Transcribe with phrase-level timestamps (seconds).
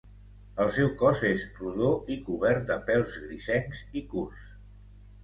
[0.63, 4.49] El seu cos és rodó i cobert de pèls grisencs i curts.